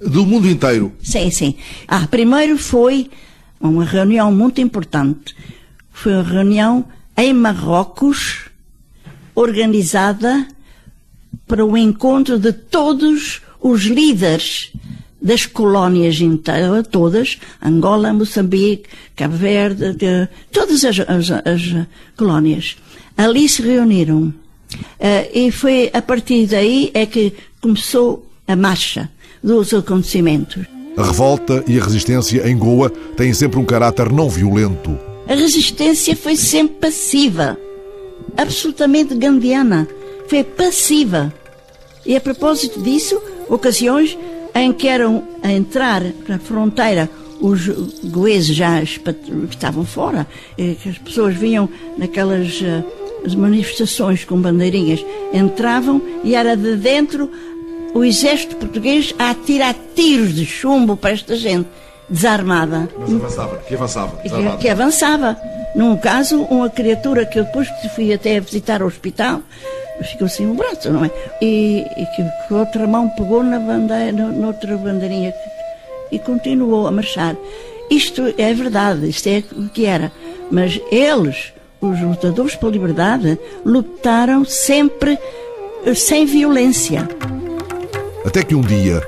[0.00, 0.92] do mundo inteiro.
[1.02, 1.56] Sim, sim.
[1.88, 3.10] Ah, primeiro foi
[3.60, 5.34] uma reunião muito importante.
[5.90, 6.84] Foi uma reunião
[7.16, 8.42] em Marrocos,
[9.34, 10.46] organizada
[11.44, 14.72] para o encontro de todos os líderes
[15.20, 22.76] das colónias inteiras, todas, Angola, Moçambique, Cabo Verde, de, todas as, as, as, colónias,
[23.16, 24.32] ali se reuniram.
[25.00, 29.10] Uh, e foi a partir daí é que começou a marcha
[29.42, 30.66] dos acontecimentos.
[30.96, 34.98] A revolta e a resistência em Goa têm sempre um caráter não violento.
[35.28, 37.56] A resistência foi sempre passiva,
[38.36, 39.86] absolutamente gandiana.
[40.28, 41.32] Foi passiva.
[42.04, 44.16] E a propósito disso, ocasiões
[44.54, 47.08] em que eram a entrar para a fronteira
[47.40, 47.68] os
[48.04, 56.02] goeses já que estavam fora, que as pessoas vinham naquelas uh, manifestações com bandeirinhas, entravam
[56.24, 57.30] e era de dentro
[57.94, 61.68] o exército português a atirar tiros de chumbo para esta gente,
[62.08, 62.88] desarmada.
[62.98, 64.16] Mas avançava, que avançava.
[64.16, 65.36] Que, que avançava.
[65.74, 69.42] Num caso, uma criatura que eu depois fui até visitar o hospital,
[70.02, 71.10] ficou sem um braço, não é?
[71.40, 75.32] E, e que a outra mão pegou na bandeira, noutra bandeirinha
[76.10, 77.36] e continuou a marchar.
[77.90, 80.12] Isto é verdade, isto é o que era.
[80.50, 85.18] Mas eles, os lutadores pela liberdade, lutaram sempre
[85.84, 87.08] eh, sem violência.
[88.24, 89.02] Até que um dia,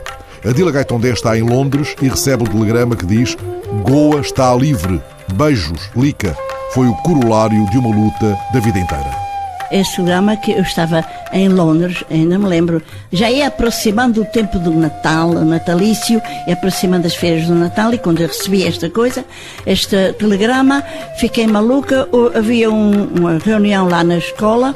[0.44, 3.36] Adila Gaitondé está em Londres e recebe o telegrama que diz
[3.84, 5.00] Goa está livre.
[5.34, 6.36] Beijos, Lica.
[6.72, 9.29] Foi o corolário de uma luta da vida inteira.
[9.70, 14.58] Esse programa que eu estava em Londres, ainda me lembro, já ia aproximando o tempo
[14.58, 18.90] do Natal, o natalício, e aproximando as feiras do Natal, e quando eu recebi esta
[18.90, 19.24] coisa,
[19.64, 20.82] este telegrama,
[21.18, 24.74] fiquei maluca, havia um, uma reunião lá na escola,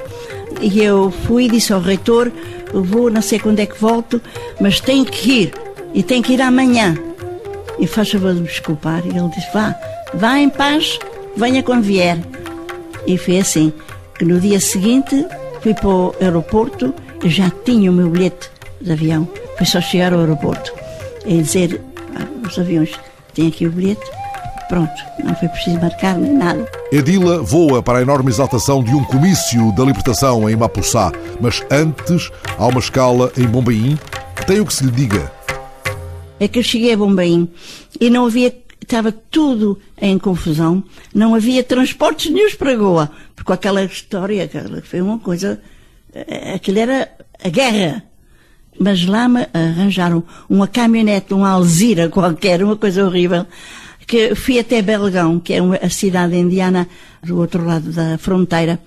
[0.60, 2.30] e eu fui e disse ao reitor,
[2.72, 4.20] vou, não sei quando é que volto,
[4.60, 5.54] mas tenho que ir,
[5.92, 6.96] e tenho que ir amanhã.
[7.78, 9.02] E faz favor de me desculpar.
[9.04, 9.74] E ele disse, vá,
[10.14, 10.96] vá em paz,
[11.36, 12.18] venha quando vier.
[13.04, 13.72] E foi assim
[14.18, 15.26] que no dia seguinte
[15.60, 18.50] fui para o aeroporto e já tinha o meu bilhete
[18.80, 19.28] de avião.
[19.56, 20.72] Foi só chegar ao aeroporto
[21.24, 21.80] e dizer
[22.14, 22.90] ah, os aviões
[23.34, 24.04] têm aqui o bilhete.
[24.68, 26.66] Pronto, não foi preciso marcar nem nada.
[26.90, 32.30] Edila voa para a enorme exaltação de um comício da libertação em Mapussá, mas antes
[32.58, 33.98] há uma escala em Bombaim
[34.36, 35.30] que tem o que se lhe diga.
[36.40, 37.48] É que eu cheguei a Bombaim
[38.00, 38.52] e não havia
[38.84, 45.00] estava tudo em confusão, não havia transportes nenhum para Goa, porque aquela história, aquela, foi
[45.00, 45.60] uma coisa,
[46.14, 47.10] eh, aquilo era
[47.42, 48.04] a guerra.
[48.78, 53.46] Mas lá arranjaram uma caminhonete, uma alzira qualquer, uma coisa horrível,
[54.06, 56.88] que fui até Belgão, que é uma, a cidade indiana
[57.22, 58.80] do outro lado da fronteira,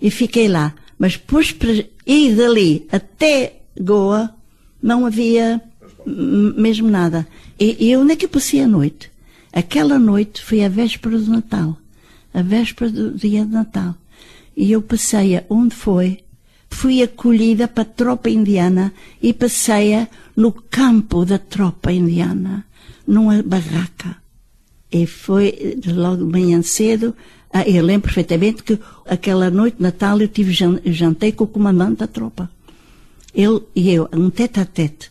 [0.00, 0.72] e fiquei lá.
[0.98, 4.32] Mas depois para ir dali até Goa,
[4.82, 5.60] não havia
[6.06, 7.26] mesmo nada.
[7.58, 9.10] E, e onde é que eu passei a noite?
[9.52, 11.76] Aquela noite foi a véspera do Natal,
[12.32, 13.94] a véspera do dia de Natal.
[14.56, 16.20] E eu passei onde foi,
[16.68, 22.64] fui acolhida para a tropa indiana e passei no campo da tropa indiana,
[23.06, 24.16] numa barraca.
[24.90, 27.14] E foi logo de manhã cedo,
[27.52, 30.52] ah, eu lembro perfeitamente que aquela noite de Natal eu tive
[30.86, 32.50] jantei com o comandante da tropa.
[33.34, 35.10] Ele e eu, um tete a tete,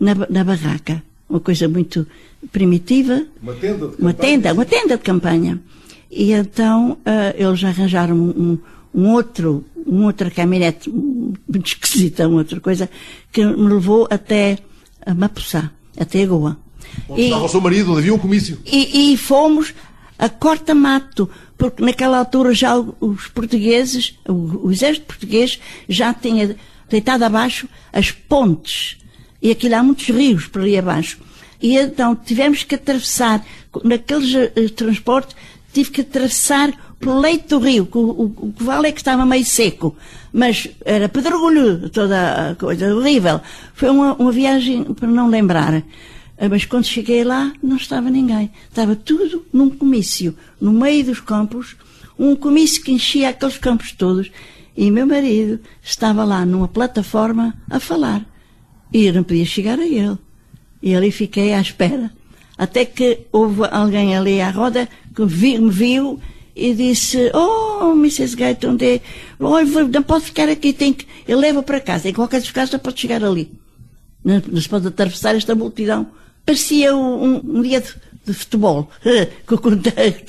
[0.00, 1.02] na, na barraca.
[1.28, 2.06] Uma coisa muito
[2.50, 3.26] primitiva.
[3.42, 5.60] Uma tenda de uma tenda, uma tenda de campanha.
[6.12, 8.58] E então uh, eles arranjaram um,
[8.94, 12.90] um outro, um outra caminhonete muito esquisita, uma outra coisa,
[13.32, 14.58] que me levou até
[15.06, 16.58] a Mapussá, até Goa.
[17.08, 18.58] Onde e, estava o seu marido, onde havia um comício.
[18.66, 19.72] E, e fomos
[20.18, 26.54] a corta-mato, porque naquela altura já os portugueses, o, o exército português já tinha
[26.90, 28.98] deitado abaixo as pontes.
[29.40, 31.18] E aquilo há muitos rios por ali abaixo.
[31.62, 33.44] E então tivemos que atravessar,
[33.84, 35.36] naqueles uh, transportes,
[35.72, 39.26] tive que atravessar pelo leito do rio, que o, o, o vale é que estava
[39.26, 39.96] meio seco,
[40.32, 43.40] mas era pedregulho, toda a coisa horrível.
[43.74, 45.82] Foi uma, uma viagem para não lembrar.
[46.38, 48.50] Eh, mas quando cheguei lá, não estava ninguém.
[48.68, 51.76] Estava tudo num comício, no meio dos campos,
[52.18, 54.30] um comício que enchia aqueles campos todos.
[54.76, 58.24] E meu marido estava lá numa plataforma a falar.
[58.92, 60.16] E eu não podia chegar a ele.
[60.82, 62.10] E ali fiquei à espera.
[62.62, 66.20] Até que houve alguém ali à roda que me viu
[66.54, 68.36] e disse: Oh, Mrs.
[69.40, 69.58] Oh,
[69.92, 71.04] não pode ficar aqui, tem que.
[71.26, 72.08] Eu levo para casa.
[72.08, 73.50] Em qualquer dos casos, não pode chegar ali.
[74.24, 76.06] Não, não se pode atravessar esta multidão.
[76.46, 78.88] Parecia um, um dia de, de futebol,
[79.44, 79.56] com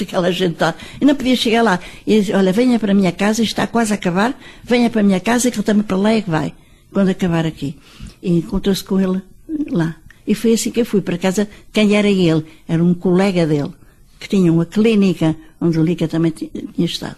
[0.02, 0.74] aquela gente lá.
[1.00, 1.80] E não podia chegar lá.
[2.08, 5.04] E disse: Olha, venha para a minha casa, está quase a acabar, venha para a
[5.04, 6.52] minha casa, que ele também para lá é que vai,
[6.91, 7.78] quando acabar aqui.
[8.24, 9.22] E encontrou-se com ele
[9.69, 9.98] lá.
[10.26, 11.48] E foi assim que eu fui para casa.
[11.72, 12.46] Quem era ele?
[12.68, 13.72] Era um colega dele,
[14.20, 17.18] que tinha uma clínica onde o Lica também tinha estado.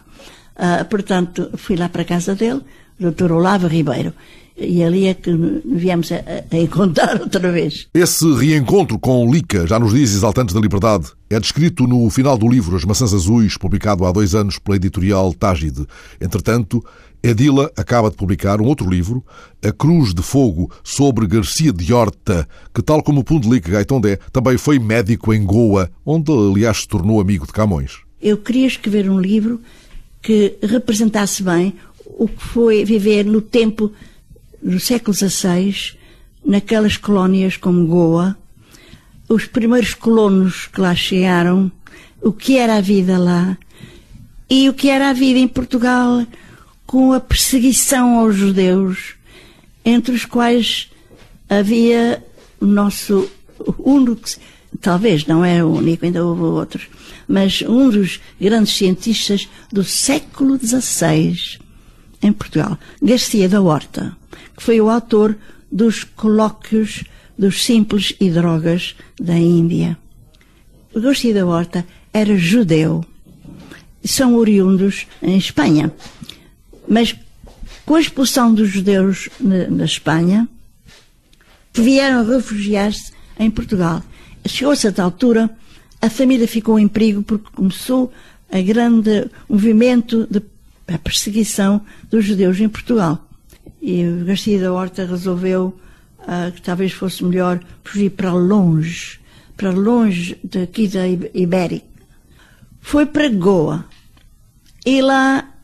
[0.56, 2.62] Uh, portanto, fui lá para a casa dele,
[3.00, 3.32] o Dr.
[3.32, 4.14] Olavo Ribeiro.
[4.58, 5.32] E ali é que
[5.66, 7.88] viemos a, a, encontrar outra vez.
[7.94, 12.48] Esse reencontro com Lica, já nos diz Exaltantes da Liberdade, é descrito no final do
[12.48, 15.86] livro As Maçãs Azuis, publicado há dois anos pela editorial Tágide.
[16.22, 16.82] Entretanto,
[17.26, 19.26] Edila acaba de publicar um outro livro,
[19.64, 24.78] A Cruz de Fogo, sobre Garcia de Horta, que, tal como Pundelic Gaitondé, também foi
[24.78, 28.02] médico em Goa, onde, aliás, se tornou amigo de Camões.
[28.22, 29.60] Eu queria escrever um livro
[30.22, 31.74] que representasse bem
[32.06, 33.92] o que foi viver no tempo
[34.62, 35.98] do século XVI,
[36.46, 38.38] naquelas colónias como Goa,
[39.28, 41.72] os primeiros colonos que lá chegaram,
[42.22, 43.58] o que era a vida lá
[44.48, 46.24] e o que era a vida em Portugal
[46.86, 49.16] com a perseguição aos judeus,
[49.84, 50.90] entre os quais
[51.50, 52.24] havia
[52.60, 53.30] o nosso
[53.78, 54.28] único,
[54.82, 56.88] talvez não é o único, ainda houve outros,
[57.28, 61.60] mas um dos grandes cientistas do século XVI
[62.22, 64.16] em Portugal, Garcia da Horta,
[64.56, 65.38] que foi o autor
[65.72, 67.04] dos colóquios
[67.38, 69.98] dos simples e drogas da Índia.
[70.96, 73.04] Garcia da Horta era judeu.
[74.04, 75.92] São oriundos em Espanha.
[76.88, 77.16] Mas
[77.86, 80.48] com a expulsão dos judeus na, na Espanha,
[81.74, 84.02] vieram refugiar-se em Portugal.
[84.48, 85.50] Chegou a certa altura,
[86.02, 88.12] a família ficou em perigo porque começou
[88.52, 90.42] a grande movimento de
[90.88, 93.28] a perseguição dos judeus em Portugal.
[93.82, 95.78] E o Garcia da Horta resolveu
[96.20, 99.20] uh, que talvez fosse melhor fugir para longe,
[99.58, 101.86] para longe daqui da Ibérica.
[102.82, 103.86] Foi para Goa
[104.86, 105.55] e lá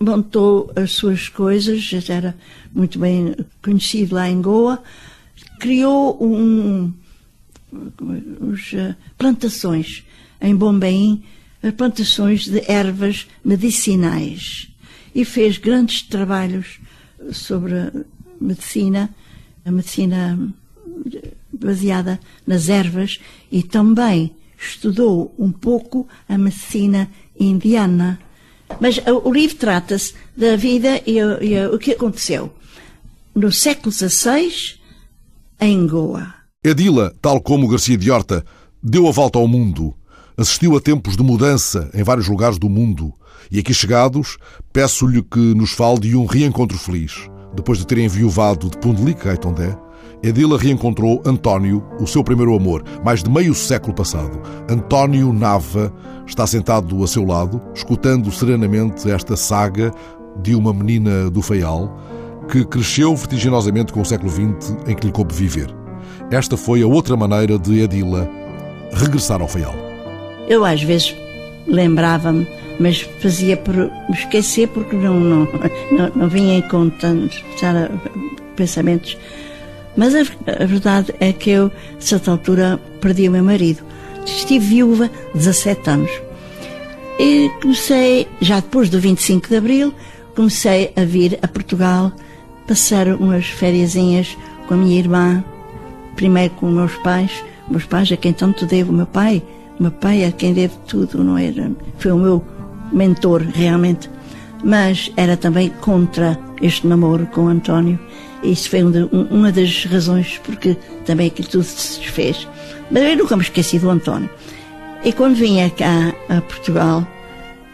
[0.00, 2.36] montou as suas coisas, já era
[2.74, 4.82] muito bem conhecido lá em Goa,
[5.58, 6.92] criou um,
[8.40, 10.04] uns, uh, plantações
[10.40, 11.22] em Bombaim,
[11.76, 14.68] plantações de ervas medicinais
[15.14, 16.80] e fez grandes trabalhos
[17.32, 17.74] sobre
[18.40, 19.10] medicina,
[19.66, 20.38] a medicina
[21.52, 23.20] baseada nas ervas
[23.52, 28.18] e também estudou um pouco a medicina indiana.
[28.78, 32.52] Mas o livro trata-se da vida e, e, o que aconteceu
[33.34, 34.50] no século XVI
[35.60, 36.34] em Goa.
[36.62, 38.44] Edila, tal como Garcia de Horta,
[38.82, 39.94] deu a volta ao mundo.
[40.36, 43.12] Assistiu a tempos de mudança em vários lugares do mundo.
[43.50, 44.38] E aqui chegados,
[44.72, 47.28] peço-lhe que nos fale de um reencontro feliz.
[47.54, 49.32] Depois de terem enviuvado de Pundelik a
[50.22, 54.40] Edila reencontrou António, o seu primeiro amor, mais de meio século passado.
[54.68, 55.92] António Nava
[56.26, 59.90] está sentado a seu lado, escutando serenamente esta saga
[60.42, 61.98] de uma menina do Feial
[62.50, 65.74] que cresceu vertiginosamente com o século XX em que lhe coube viver.
[66.30, 68.28] Esta foi a outra maneira de Edila
[68.92, 69.74] regressar ao Feial.
[70.48, 71.14] Eu às vezes
[71.66, 72.46] lembrava-me
[72.80, 75.48] mas fazia por me esquecer porque não, não,
[75.92, 77.44] não, não vinha com tantos
[78.56, 79.18] pensamentos.
[79.96, 83.82] Mas a, a, verdade é que eu, a certa altura, perdi o meu marido.
[84.24, 86.10] Estive viúva 17 anos.
[87.18, 89.94] E comecei, já depois do 25 de Abril,
[90.34, 92.12] comecei a vir a Portugal,
[92.66, 93.94] passar umas férias
[94.66, 95.44] com a minha irmã,
[96.16, 99.42] primeiro com meus pais, meus pais a quem tanto devo, meu pai,
[99.78, 101.70] meu pai a quem devo tudo, não era?
[101.98, 102.44] Foi o meu
[102.92, 104.10] mentor, realmente.
[104.62, 107.98] Mas era também contra este namoro com António.
[108.42, 112.48] Isso foi uma das razões porque também aquilo tudo se desfez.
[112.90, 114.30] Mas eu nunca me esqueci do António.
[115.04, 117.06] E quando vinha cá a Portugal,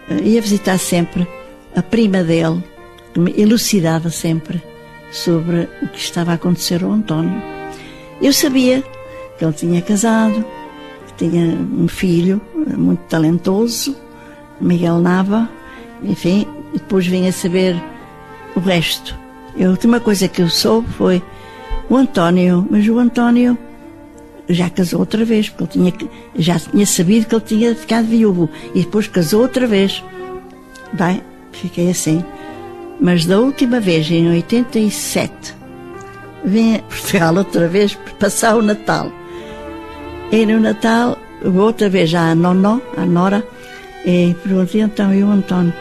[0.08, 1.26] eh, ia visitar sempre
[1.74, 2.62] a prima dele,
[3.12, 4.62] que me elucidava sempre
[5.10, 7.42] sobre o que estava a acontecer ao António.
[8.20, 8.82] Eu sabia
[9.38, 10.44] que ele tinha casado,
[11.06, 13.96] que tinha um filho eh, muito talentoso,
[14.60, 15.48] Miguel Nava,
[16.02, 17.76] enfim, e depois vim a saber
[18.54, 19.25] o resto.
[19.58, 21.22] A última coisa que eu soube foi
[21.88, 23.56] o António, mas o António
[24.48, 28.48] já casou outra vez, porque ele tinha, já tinha sabido que ele tinha ficado viúvo,
[28.74, 30.02] e depois casou outra vez.
[30.92, 32.24] Bem, fiquei assim.
[33.00, 35.54] Mas da última vez, em 87,
[36.44, 39.10] vim a Portugal outra vez para passar o Natal.
[40.30, 43.46] E no Natal, outra vez a Nonó, a Nora,
[44.04, 45.74] e perguntei então, e o António?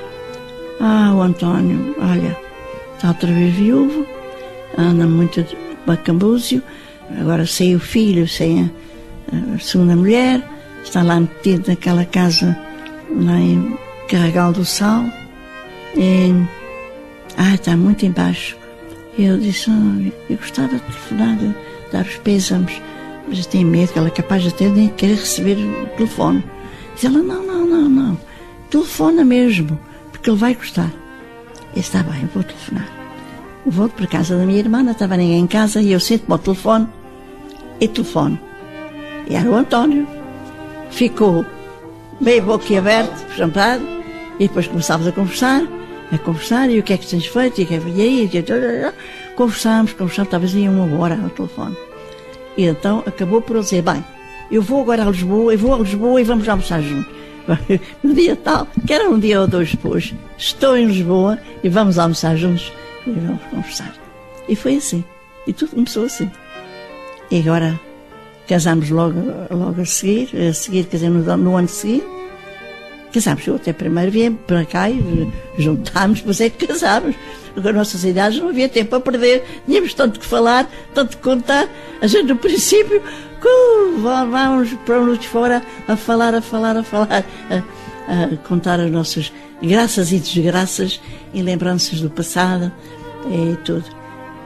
[0.80, 2.45] Ah, o António, olha,
[2.96, 4.06] está outra vez viúvo,
[4.78, 5.46] anda muito
[5.86, 6.62] bacambúzio,
[7.20, 8.72] agora sem o filho, sem
[9.32, 10.42] a, a, segunda mulher,
[10.84, 12.58] está lá metido naquela casa
[13.10, 13.78] lá em
[14.10, 15.04] Carregal do Sal,
[15.96, 16.34] e,
[17.38, 18.58] ah, está muito embaixo.
[19.18, 21.56] Eu disse, oh, eu gostava de telefonar, de
[21.92, 22.82] dar os pésamos,
[23.28, 26.44] mas eu tenho medo que ela é capaz de até nem querer receber o telefone.
[26.96, 28.20] Diz ela, não, não, não, não.
[28.70, 29.80] Telefona mesmo,
[30.12, 30.92] porque ele vai gostar.
[31.76, 32.88] E está bem, vou telefonar.
[33.66, 36.40] Vou para casa da minha irmã, não estava ninguém em casa, e eu sento-me ao
[36.40, 36.88] telefone
[37.80, 38.40] e telefono.
[39.28, 40.08] E era o António.
[40.92, 41.46] Ficou
[42.22, 43.84] meio boquiaberto, champado,
[44.40, 45.64] e depois começámos a conversar,
[46.12, 47.82] a conversar, e o que é que tens feito, e o que é.
[47.96, 48.94] E aí,
[49.36, 51.76] conversámos, conversámos, talvez em uma hora ao telefone.
[52.56, 54.04] E então acabou por dizer, bem,
[54.50, 57.25] eu vou agora a Lisboa, eu vou a Lisboa e vamos almoçar juntos.
[58.04, 61.98] No dia tal, que era um dia ou dois depois, estou em Lisboa e vamos
[61.98, 62.72] almoçar juntos
[63.06, 63.94] e vamos conversar.
[64.48, 65.04] E foi assim.
[65.48, 66.30] E tudo começou assim.
[67.30, 67.80] E agora
[68.48, 72.06] casámos logo, logo a seguir, a seguir, quer dizer, no, no ano seguinte.
[73.14, 77.16] Casámos, eu até primeiro vim para cá e juntámos, depois é que casámos.
[77.54, 81.24] Com as nossas idades não havia tempo a perder, tínhamos tanto que falar, tanto que
[81.24, 81.70] contar.
[82.02, 83.02] A gente, no princípio,
[84.02, 87.56] vamos para onde fora a falar, a falar, a falar, a,
[88.12, 89.32] a, contar as nossas
[89.62, 91.02] graças e desgraças
[91.34, 92.72] e lembranças do passado
[93.30, 93.86] e tudo.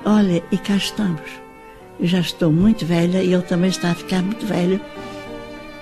[0.06, 1.22] Olha, e cá estamos.
[2.00, 4.80] Eu já estou muito velha e ele também está a ficar muito velho,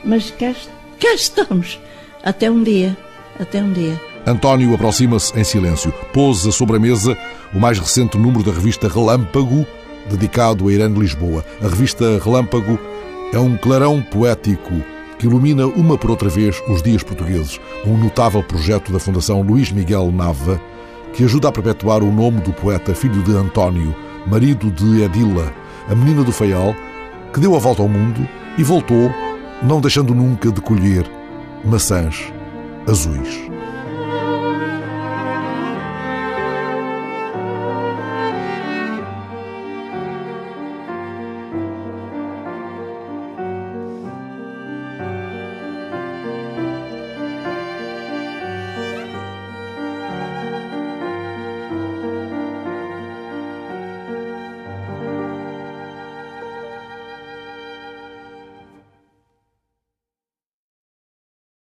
[0.03, 0.53] mas cá,
[0.99, 1.79] cá estamos.
[2.23, 2.97] Até um dia,
[3.39, 4.01] até um dia.
[4.25, 5.93] António aproxima-se em silêncio.
[6.11, 7.17] Pôs sobre a mesa
[7.53, 9.65] o mais recente número da revista Relâmpago,
[10.09, 11.45] dedicado a Irene Lisboa.
[11.61, 12.79] A revista Relâmpago
[13.33, 14.73] é um clarão poético
[15.17, 19.71] que ilumina uma por outra vez os dias portugueses, um notável projeto da Fundação Luís
[19.71, 20.61] Miguel Nava,
[21.13, 23.95] que ajuda a perpetuar o nome do poeta filho de António,
[24.27, 25.51] marido de Edila,
[25.89, 26.75] a menina do Faial,
[27.33, 29.11] que deu a volta ao mundo e voltou,
[29.63, 31.05] não deixando nunca de colher
[31.65, 32.31] maçãs
[32.87, 33.56] azuis.